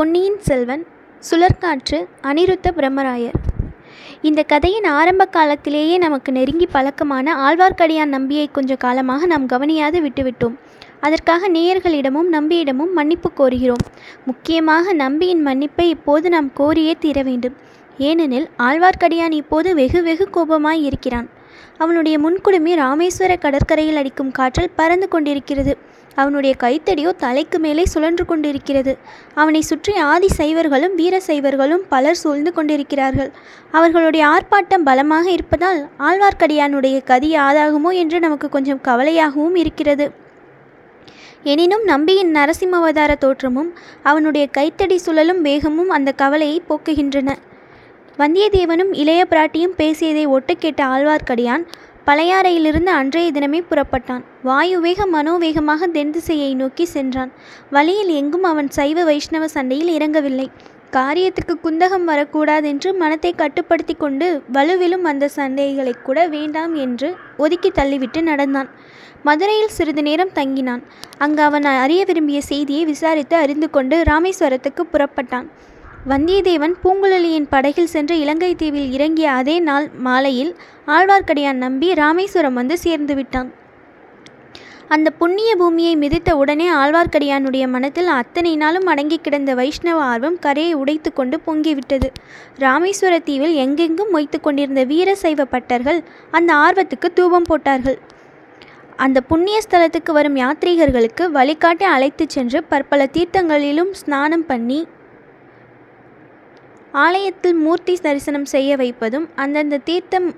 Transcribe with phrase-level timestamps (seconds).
[0.00, 0.86] பொன்னியின் செல்வன்
[1.30, 3.34] சுழற்காற்று அனிருத்த பிரம்மராயர்.
[4.22, 10.56] இந்த கதையின் ஆரம்ப காலத்திலேயே நமக்கு நெருங்கி பழக்கமான ஆழ்வார்க்கடியான் நம்பியை கொஞ்ச காலமாக நாம் கவனியாது விட்டுவிட்டோம்.
[11.00, 13.84] அதற்காக நேயர்களிடமும் நம்பியிடமும் மன்னிப்பு கோருகிறோம்.
[14.24, 17.56] முக்கியமாக நம்பியின் மன்னிப்பை இப்போது நாம் கோரியே தீர வேண்டும்.
[17.98, 21.28] ஏனெனில் ஆழ்வார்க்கடியான் இப்போது வெகு வெகு கோபமாய் இருக்கிறான்.
[21.78, 25.78] அவனுடைய முன்குடுமி ராமேஸ்வர கடற்கரையில் அடிக்கும் காற்றில் பறந்து கொண்டிருக்கிறது.
[26.14, 28.98] அவனுடைய கைத்தடியோ தலைக்கு மேலே சுழன்று கொண்டிருக்கிறது.
[29.34, 33.30] அவனை சுற்றி ஆதி சைவர்களும் வீர சைவர்களும் பலர் சூழ்ந்து கொண்டிருக்கிறார்கள்.
[33.70, 40.12] அவர்களுடைய ஆர்ப்பாட்டம் பலமாக இருப்பதால் ஆழ்வார்க்கடியானுடைய கதி ஆதாகுமோ என்று நமக்கு கொஞ்சம் கவலையாகவும் இருக்கிறது.
[41.42, 47.36] எனினும் நம்பியின் நரசிம்மவதார தோற்றமும் அவனுடைய கைத்தடி சுழலும் வேகமும் அந்த கவலையை போக்குகின்றன.
[48.18, 51.64] வந்தியத்தேவனும் இளைய பிராட்டியும் பேசியதை ஒட்டு கேட்ட ஆழ்வார்க்கடியான்
[52.10, 54.22] பழையாறையிலிருந்து அன்றைய தினமே புறப்பட்டான்.
[54.42, 57.30] வாயு வேக மனோவேகமாக தென் திசையை நோக்கி சென்றான்.
[57.74, 60.46] வழியில் எங்கும் அவன் சைவ வைஷ்ணவ சண்டையில் இறங்கவில்லை.
[60.96, 68.70] காரியத்துக்கு குந்தகம் வரக்கூடாதென்று மனத்தை கட்டுப்படுத்தி கொண்டு வலுவிலும் அந்த சண்டைகளை கூட வேண்டாம் என்று ஒதுக்கி தள்ளிவிட்டு நடந்தான்.
[69.22, 70.82] மதுரையில் சிறிது நேரம் தங்கினான்.
[71.18, 75.48] அங்கு அவன் அறிய விரும்பிய செய்தியை விசாரித்து அறிந்து கொண்டு ராமேஸ்வரத்துக்கு புறப்பட்டான்.
[76.08, 80.52] வந்தியத்தேவன் பூங்குழலியின் படகில் சென்று இலங்கை தீவில் இறங்கிய அதே நாள் மாலையில்
[80.86, 83.52] ஆழ்வார்க்கடியான் நம்பி ராமேஸ்வரம் வந்து சேர்ந்து விட்டான்.
[84.88, 91.12] அந்த புண்ணிய பூமியை மிதித்த உடனே ஆழ்வார்க்கடியானுடைய மனத்தில் அத்தனை நாளும் அடங்கி கிடந்த வைஷ்ணவ ஆர்வம் கரையை உடைத்து
[91.12, 92.08] கொண்டு பொங்கிவிட்டது.
[92.58, 97.98] ராமேஸ்வர தீவில் எங்கெங்கும் மொய்த்து கொண்டிருந்த வீர சைவ பட்டர்கள் அந்த ஆர்வத்துக்கு தூபம் போட்டார்கள்.
[98.96, 104.86] அந்த புண்ணிய ஸ்தலத்துக்கு வரும் யாத்ரீகர்களுக்கு வழிகாட்டி அழைத்துச் சென்று பற்பல தீர்த்தங்களிலும் ஸ்நானம் பண்ணி
[106.94, 110.28] ஆலயத்தில் மூர்த்தி தரிசனம் செய்ய வைப்பதும் அந்தந்த தீர்த்தம்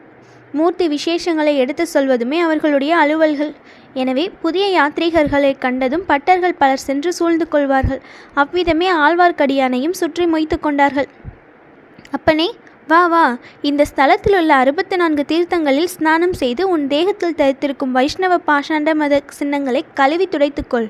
[0.54, 3.52] மூர்த்தி விசேஷங்களை எடுத்து சொல்வதுமே அவர்களுடைய அலுவல்கள்.
[3.94, 8.02] எனவே புதிய யாத்ரீகர்களை கண்டதும் பட்டர்கள் பலர் சென்று சூழ்ந்து கொள்வார்கள்.
[8.34, 11.08] அவ்விதமே ஆழ்வார்க்கடியானையும் சுற்றி மொய்த்து கொண்டார்கள்.
[12.12, 12.48] அப்பனே
[12.88, 13.24] வா வா
[13.62, 19.82] இந்த ஸ்தலத்தில் உள்ள அறுபத்தி நான்கு தீர்த்தங்களில் ஸ்நானம் செய்து உன் தேகத்தில் தரித்திருக்கும் வைஷ்ணவ பாஷாண்ட மத சின்னங்களை
[19.94, 20.88] கழுவி துடைத்துக்கொள்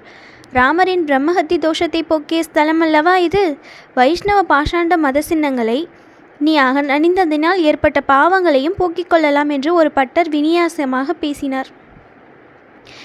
[0.55, 3.57] ராமரின் பிரம்மஹத்தி தோஷத்தை போக்கிய ஸ்தலம் அல்லவா இது?
[3.95, 5.89] வைஷ்ணவ பாஷாண்ட மத சின்னங்களை
[6.39, 11.67] நீ ஆக அணிந்ததினால் ஏற்பட்ட பாவங்களையும் போக்கிக் கொள்ளலாம் என்று ஒரு பட்டர் விநியாசமாக பேசினார்.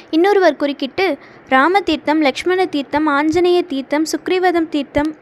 [0.10, 5.16] இன்னொருவர் குறுக்கிட்டு ராம தீர்த்தம் லக்ஷ்மண தீர்த்தம் ஆஞ்சநேய தீர்த்தம் சுக்ரீவதம் தீர்த்தம்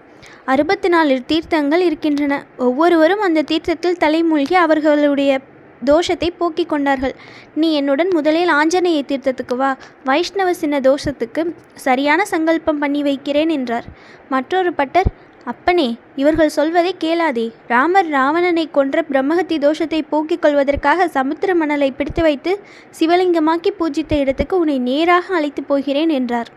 [0.45, 2.45] அறுபத்தி நாலு தீர்த்தங்கள் இருக்கின்றன.
[2.57, 5.39] ஒவ்வொருவரும் அந்த தீர்த்தத்தில் தலைமூழ்கி அவர்களுடைய
[5.85, 7.15] தோஷத்தை போக்கிக் கொண்டார்கள்.
[7.55, 9.77] நீ என்னுடன் முதலில் ஆஞ்சநேய தீர்த்தத்துக்கு வா.
[10.03, 13.83] வைஷ்ணவ சின்ன தோஷத்துக்கு சரியான சங்கல்பம் பண்ணி வைக்கிறேன் என்றார்.
[14.29, 15.11] மற்றொரு பட்டர்
[15.45, 17.51] அப்பனே இவர்கள் சொல்வதை கேளாதே.
[17.67, 22.59] ராமர் ராவணனை கொன்ற பிரம்மஹத்தி தோஷத்தை போக்கிக் கொள்வதற்காக சமுத்திர மணலை பிடித்து வைத்து
[22.99, 26.51] சிவலிங்கமாக்கி பூஜித்த இடத்துக்கு உன்னை நேராக அழைத்து போகிறேன் என்றார்.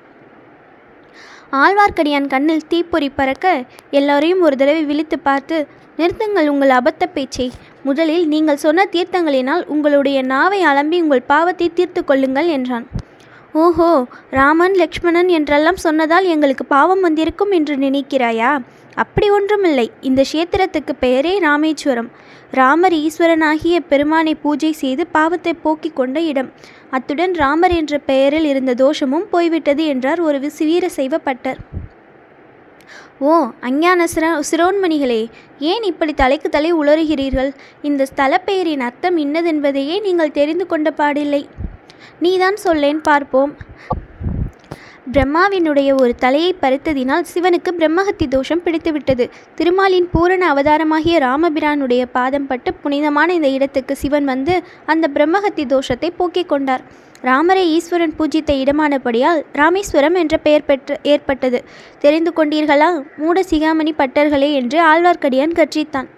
[1.52, 3.46] ஆழ்வார்க்கடியான் கண்ணில் தீப்பொறி பறக்க
[3.90, 5.56] எல்லோரையும் ஒரு தடவை விழித்து பார்த்து
[5.98, 7.46] நிறுத்துங்கள் உங்கள் அபத்த பேச்சை.
[7.82, 12.86] முதலில் நீங்கள் சொன்ன தீர்த்தங்களினால் உங்களுடைய நாவை அலம்பி உங்கள் பாவத்தை தீர்த்து கொள்ளுங்கள் என்றான்.
[13.52, 13.90] ஓஹோ
[14.30, 18.50] ராமன் லக்ஷ்மணன் என்றெல்லாம் சொன்னதால் எங்களுக்கு பாவம் வந்திருக்கும் என்று நினைக்கிறாயா?
[18.94, 19.90] அப்படி ஒன்றுமில்லை.
[20.00, 22.10] இந்த கஷேத்திரத்துக்கு பெயரே ராமேஸ்வரம்
[22.50, 26.52] ராமர் ஈஸ்வரனாகிய பெருமானை பூஜை செய்து பாவத்தை போக்கிக் கொண்ட இடம்.
[26.90, 31.60] அத்துடன் ராமர் என்ற பெயரில் இருந்த தோஷமும் போய்விட்டது என்றார் ஒரு வீர செய்வப்பட்டர்
[33.20, 37.50] ஓ அஞ்ஞான சிர சிரோன்மணிகளே ஏன் இப்படி தலைக்கு தலை உளறுகிறீர்கள்
[37.82, 41.48] இந்த ஸ்தல பெயரின் அர்த்தம் இன்னதென்பதையே நீங்கள் தெரிந்து கொண்ட பாடில்லை.
[42.18, 43.56] நீதான் சொல்லேன் பார்ப்போம்.
[45.12, 49.24] பிரம்மாவினுடைய ஒரு தலையை பறித்ததினால் சிவனுக்கு பிரம்மஹத்தி தோஷம் பிடித்துவிட்டது.
[49.54, 56.48] திருமாலின் பூரண அவதாரமாகிய ராமபிரானுடைய பாதம் பட்டு புனிதமான இந்த இடத்துக்கு சிவன் வந்து அந்த பிரம்மஹத்தி தோஷத்தை போக்கிக்
[56.48, 56.82] கொண்டார்.
[57.20, 61.64] ராமரை ஈஸ்வரன் பூஜித்த இடமானபடியால் ராமேஸ்வரம் என்ற பெயர் பெற்று ஏற்பட்டது.
[61.98, 62.90] தெரிந்து கொண்டீர்களா?
[63.16, 66.08] மூட சிகாமணி பட்டர்களே என்று ஆழ்வார்க்கடியான் கற்றித்தான்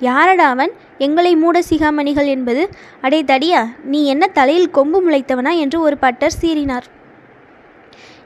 [0.00, 0.72] யாரடா அவன்?
[0.98, 2.68] எங்களை மூட சிகாமணிகள் என்பது?
[3.00, 5.54] அடே தடியா நீ என்ன தலையில் கொம்பு முளைத்தவனா?
[5.56, 6.86] என்று ஒரு பட்டர் சீறினார்.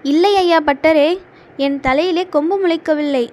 [0.02, 1.18] இல்லை ஐயா பட்டரே
[1.56, 3.28] என் தலையிலே கொம்பு முளைக்கவில்லை.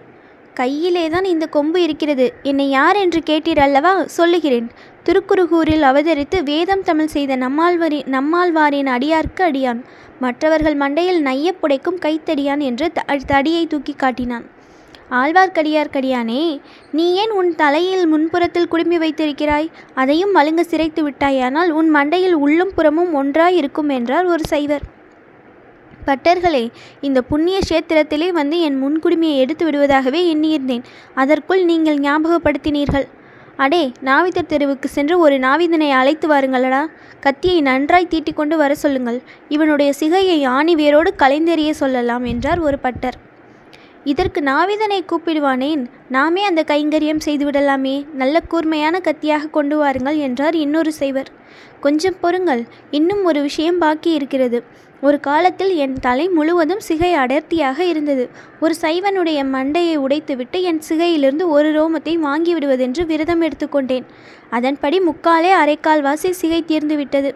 [0.54, 2.34] கையிலே தான் இந்த கொம்பு இருக்கிறது.
[2.44, 4.04] என்னை யார் என்று கேட்டீர் அல்லவா?
[4.04, 4.68] சொல்லுகிறேன்.
[5.04, 9.82] திருக்குறுகூரில் அவதரித்து வேதம் தமிழ் செய்த நம்மாழ்வரி நம்மாழ்வாரின் அடியார்க்கு அடியான்.
[10.20, 12.92] மற்றவர்கள் மண்டையில் நைய புடைக்கும் கைத்தடியான் என்று
[13.26, 14.46] தடியை தூக்கி காட்டினான்.
[15.12, 16.60] ஆழ்வார்க்கடியார்க்கடியானே
[16.92, 19.72] நீ ஏன் உன் தலையில் முன்புறத்தில் குடும்பி வைத்திருக்கிறாய்?
[19.94, 24.86] அதையும் மழுங்க சிரைத்து விட்டாயானால் உன் மண்டையில் உள்ளும் புறமும் ஒன்றாய் இருக்கும் என்றார் ஒரு சைவர்.
[26.08, 26.64] பட்டர்களே
[27.02, 30.84] இந்த புண்ணிய கஷேத்திரத்திலே வந்து என் முன்குடுமையை எடுத்து விடுவதாகவே எண்ணியிருந்தேன்.
[31.16, 33.08] அதற்குள் நீங்கள் ஞாபகப்படுத்தினீர்கள்.
[33.56, 36.82] அடே நாவிதர் தெருவுக்கு சென்று ஒரு நாவிதனை அழைத்து வாருங்களடா.
[37.20, 43.18] கத்தியை நன்றாய் தீட்டிக்கொண்டு வர சொல்லுங்கள் இவனுடைய சிகையை ஆணி வேரோடு கலைந்தெறிய சொல்லலாம் என்றார் ஒரு பட்டர்.
[44.04, 45.82] இதற்கு நாவிதனை கூப்பிடுவானேன்?
[46.10, 47.96] நாமே அந்த கைங்கரியம் செய்துவிடலாமே.
[48.14, 51.32] நல்ல கூர்மையான கத்தியாக கொண்டு வாருங்கள் என்றார் இன்னொரு சைவர்.
[51.80, 52.64] கொஞ்சம் பொறுங்கள்.
[52.92, 54.60] இன்னும் ஒரு விஷயம் பாக்கி இருக்கிறது
[55.02, 58.30] ஒரு காலத்தில் என் தலை முழுவதும் சிகை அடர்த்தியாக இருந்தது.
[58.60, 64.06] ஒரு சைவனுடைய மண்டையை உடைத்துவிட்டு என் சிகையிலிருந்து ஒரு ரோமத்தை வாங்கி விடுவதென்று விரதம் எடுத்துக்கொண்டேன்
[64.50, 67.32] அதன்படி முக்காலே அரைக்கால்வாசி சிகை தீர்ந்துவிட்டது.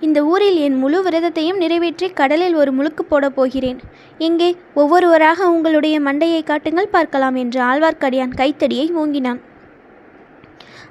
[0.00, 3.80] இந்த ஊரில் என் முழு விரதத்தையும் நிறைவேற்றி கடலில் ஒரு முழுக்கு போடப் போகிறேன்.
[4.18, 4.56] எங்கே?
[4.74, 9.40] ஒவ்வொருவராக உங்களுடைய மண்டையை காட்டுங்கள் பார்க்கலாம் என்று ஆழ்வார்க்கடியான் கைத்தடியை ஓங்கினான்.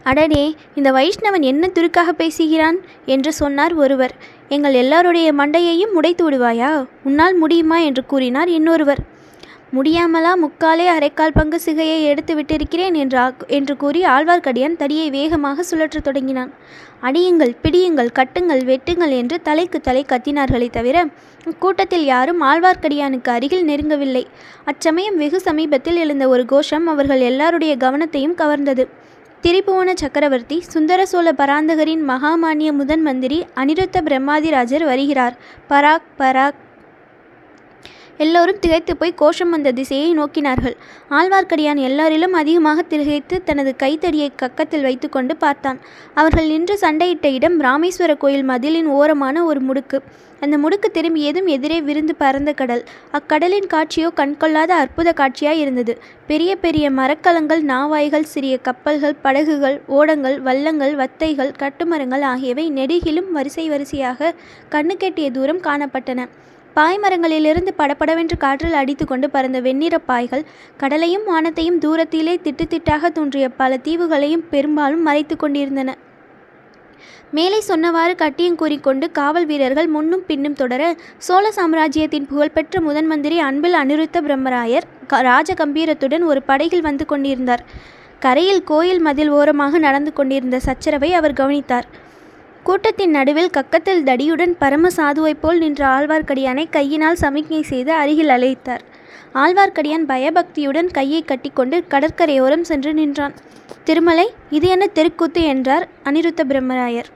[0.04, 2.80] அடடே இந்த வைஷ்ணவன் என்ன துருக்காக பேசுகிறான்?
[3.06, 4.40] என்று சொன்னார் ஒருவர்.
[4.54, 6.86] எங்கள் எல்லாருடைய மண்டையையும் உடைத்து விடுவாயா?
[7.04, 7.78] உன்னால் முடியுமா?
[7.78, 9.02] என்று கூறினார் இன்னொருவர்.
[9.74, 16.52] முடியாமலா முக்காலே அரைக்கால் பங்கு சிகையை எடுத்து விட்டிருக்கிறேன் என்று என்று கூறி ஆழ்வார்க்கடியான் தடியை வேகமாக சுழற்றத் தொடங்கினான்.
[17.02, 21.06] அடியுங்கள் பிடியுங்கள் கட்டுங்கள் வெட்டுங்கள் என்று தலைக்கு தலை கத்தினார்களே தவிர
[21.60, 24.26] கூட்டத்தில் யாரும் ஆழ்வார்க்கடியானுக்கு அருகில் நெருங்கவில்லை.
[24.66, 28.86] அச்சமயம் வெகு சமீபத்தில் எழுந்த ஒரு கோஷம் அவர்கள் எல்லாருடைய கவனத்தையும் கவர்ந்தது.
[29.44, 35.36] திரிபுவன சக்கரவர்த்தி சுந்தர சோழ பராந்தகரின் மகாமானிய முதன் மந்திரி அனிருத்த பிரம்மாதிராஜர் வருகிறார்.
[35.70, 36.60] பராக் பராக்
[38.24, 40.76] எல்லோரும் திகைத்து போய் கோஷம் வந்த திசையை நோக்கினார்கள்.
[41.18, 45.80] ஆழ்வார்க்கடியான் எல்லாரிலும் அதிகமாக திகைத்து தனது கைத்தடியை கக்கத்தில் வைத்துக்கொண்டு பார்த்தான்.
[46.14, 50.00] அவர்கள் நின்று சண்டையிட்ட இடம் ராமேஸ்வர கோயில் மதிலின் ஓரமான ஒரு முடுக்கு.
[50.44, 52.84] அந்த முடுக்கு திரும்பியதும் எதிரே விருந்து பறந்த கடல்.
[53.12, 55.96] அக்கடலின் காட்சியோ கண்கொள்ளாத அற்புத காட்சியாய் இருந்தது.
[56.28, 64.36] பெரிய பெரிய மரக்கலங்கள் நாவாய்கள் சிறிய கப்பல்கள் படகுகள் ஓடங்கள் வல்லங்கள் வத்தைகள் கட்டுமரங்கள் ஆகியவை நெடுகிலும் வரிசை வரிசையாக
[64.76, 66.30] கண்ணுக்கெட்டிய தூரம் காணப்பட்டன.
[66.76, 70.44] பாய்மரங்களிலிருந்து படபடவென்று காற்றில் அடித்துக்கொண்டு பறந்த வெண்ணிறப் பாய்கள்
[70.78, 75.96] கடலையும் வானத்தையும் தூரத்திலே திட்டுத்திட்டாக தோன்றிய பல தீவுகளையும் பெரும்பாலும் மறைத்து கொண்டிருந்தன.
[77.32, 83.74] மேலே சொன்னவாறு கட்டியம் கூறிக்கொண்டு காவல் வீரர்கள் முன்னும் பின்னும் தொடர சோழ சாம்ராஜ்யத்தின் புகழ்பெற்ற முதன் மந்திரி அன்பில்
[83.74, 87.64] அனிருத்த பிரம்மராயர் ராஜகம்பீரத்துடன் ஒரு படகில் வந்து கொண்டிருந்தார்.
[88.20, 91.88] கரையில் கோயில் மதில் ஓரமாக நடந்து கொண்டிருந்த சச்சரவை அவர் கவனித்தார்.
[92.64, 98.80] கூட்டத்தின் நடுவில் கக்கத்தில் தடியுடன் பரம சாதுவைப் போல் நின்ற ஆழ்வார்க்கடியானை கையினால் சமிக்ஞை செய்து அருகில் அழைத்தார்.
[99.34, 103.34] ஆழ்வார்க்கடியான் பயபக்தியுடன் கையை கட்டிக்கொண்டு கடற்கரையோரம் சென்று நின்றான்.
[103.84, 105.42] திருமலை இது என்ன தெருக்கூத்து?
[105.42, 107.10] என்றார் அனிருத்த பிரம்மராயர்.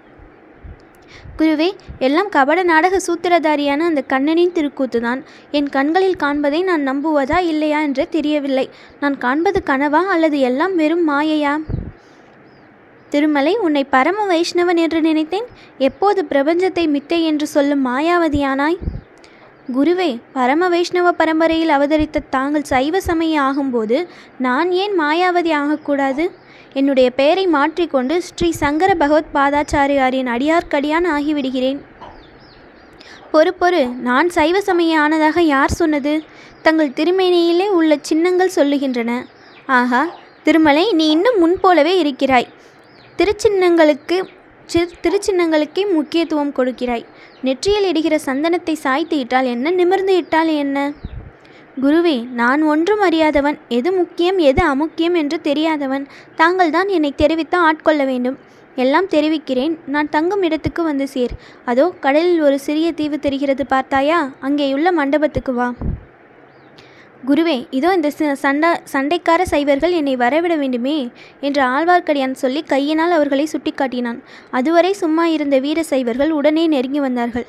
[1.37, 5.23] குருவே எல்லாம் கபட நாடக சூத்திரதாரியான அந்த கண்ணனின் திருக்கூத்துதான்.
[5.51, 8.69] என் கண்களில் காண்பதை நான் நம்புவதா இல்லையா என்று தெரியவில்லை.
[8.99, 11.59] நான் காண்பது கனவா அல்லது எல்லாம் வெறும் மாயையா?
[13.15, 15.47] திருமலை உன்னை பரம வைஷ்ணவன் என்று நினைத்தேன்.
[15.87, 18.79] எப்போது பிரபஞ்சத்தை மித்தை என்று சொல்லும் மாயாவதியானாய்?
[19.75, 23.97] குருவே பரம வைஷ்ணவ பரம்பரையில் அவதரித்த தாங்கள் சைவ சமய ஆகும்போது
[24.45, 26.25] நான் ஏன் மாயாவதி ஆகக்கூடாது?
[26.79, 31.79] என்னுடைய பெயரை மாற்றிக்கொண்டு ஸ்ரீ சங்கர பகவத் பாதாச்சாரியாரின் அடியார்க்கடியான் ஆகிவிடுகிறேன்.
[33.33, 36.13] பொறு பொறு நான் சைவ சமய ஆனதாக யார் சொன்னது?
[36.61, 39.11] தங்கள் திருமேனியிலே உள்ள சின்னங்கள் சொல்லுகின்றன.
[39.79, 40.03] ஆஹா
[40.43, 42.47] திருமலை நீ இன்னும் முன்போலவே இருக்கிறாய்.
[43.19, 44.15] திருச்சின்னங்களுக்கு
[44.71, 47.03] சிறு திருச்சின்னங்களுக்கே முக்கியத்துவம் கொடுக்கிறாய்.
[47.41, 49.71] நெற்றியில் இடுகிற சந்தனத்தை சாய்த்து இட்டால் என்ன?
[49.71, 50.93] நிமிர்ந்து இட்டால் என்ன?
[51.83, 53.57] குருவே நான் ஒன்றும் அறியாதவன்.
[53.77, 56.05] எது முக்கியம் எது அமுக்கியம் என்று தெரியாதவன்.
[56.35, 58.37] தாங்கள் தான் என்னை தெரிவித்து ஆட்கொள்ள வேண்டும்.
[58.75, 59.79] எல்லாம் தெரிவிக்கிறேன்.
[59.85, 61.35] நான் தங்கும் இடத்துக்கு வந்து சேர்.
[61.65, 64.29] அதோ கடலில் ஒரு சிறிய தீவு தெரிகிறது பார்த்தாயா?
[64.41, 65.73] அங்கேயுள்ள மண்டபத்துக்கு வா.
[67.29, 68.09] குருவே இதோ இந்த
[68.43, 70.95] சண்டா சண்டைக்கார சைவர்கள் என்னை வரவிட வேண்டுமே
[71.47, 74.19] என்று ஆழ்வார்க்கடியான் சொல்லி கையினால் அவர்களை சுட்டிக்காட்டினான்.
[74.57, 77.47] அதுவரை சும்மா இருந்த வீர சைவர்கள் உடனே நெருங்கி வந்தார்கள்.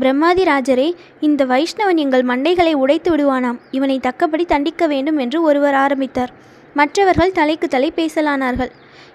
[0.00, 0.88] பிரம்மாதி ராஜரே
[1.28, 3.60] இந்த வைஷ்ணவன் எங்கள் மண்டைகளை உடைத்து விடுவானாம்.
[3.78, 6.32] இவனை தக்கபடி தண்டிக்க வேண்டும் என்று ஒருவர் ஆரம்பித்தார்.
[6.80, 8.72] மற்றவர்கள் தலைக்கு தலை பேசலானார்கள்.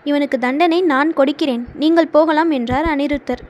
[0.09, 1.65] இவனுக்கு தண்டனை நான் கொடுக்கிறேன்.
[1.83, 3.43] நீங்கள் போகலாம் என்றார் அனிருத்தர்.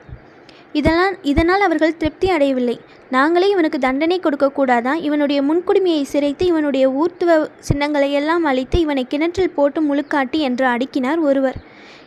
[0.72, 2.76] இதனால் இதனால் அவர்கள் திருப்தி அடையவில்லை.
[3.10, 9.80] நாங்களே இவனுக்கு தண்டனை கொடுக்கக்கூடாதா இவனுடைய முன்குடுமையை சிறைத்து இவனுடைய ஊர்த்துவ சின்னங்களை எல்லாம் அழித்து இவனை கிணற்றில் போட்டு
[9.82, 11.58] முழுக்காட்டி என்று அடுக்கினார் ஒருவர்.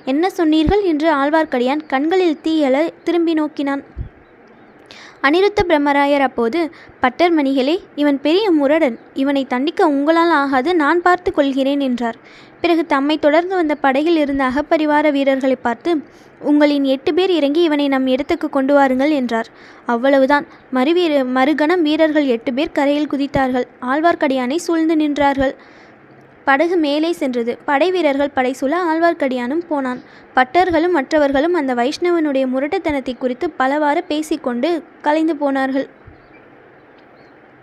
[0.06, 0.82] என்ன சொன்னீர்கள்?
[0.84, 3.84] என்று ஆழ்வார்க்கடியான் கண்களில் தீயல திரும்பி நோக்கினான்.
[5.22, 6.60] அனிருத்த பிரம்மராயர் அப்போது
[7.00, 8.98] பட்டர் மணிகளே இவன் பெரிய முரடன்.
[9.14, 12.18] இவனை தண்டிக்க உங்களால் ஆகாது நான் பார்த்து கொள்கிறேன் என்றார்.
[12.66, 15.92] பிறகு தம்மை தொடர்ந்து வந்த படையில் இருந்த அகப்பரிவார வீரர்களை பார்த்து
[16.42, 19.50] உங்களின் எட்டு பேர் இறங்கி இவனை நம் இடத்துக்கு கொண்டு வாருங்கள் என்றார்.
[19.86, 20.46] அவ்வளவுதான்.
[20.74, 23.66] மறுவீர மறுகணம் வீரர்கள் எட்டு பேர் கரையில் குதித்தார்கள்.
[23.82, 25.54] ஆழ்வார்க்கடியானை சூழ்ந்து நின்றார்கள்.
[26.48, 27.58] படகு மேலே சென்றது.
[27.66, 30.02] படை வீரர்கள் படைசூழ ஆழ்வார்க்கடியானும் போனான்.
[30.36, 35.88] பட்டர்களும் மற்றவர்களும் அந்த வைஷ்ணவனுடைய முரட்டுத்தனத்தை குறித்து பலவாறு பேசிக்கொண்டு கலைந்து போனார்கள்.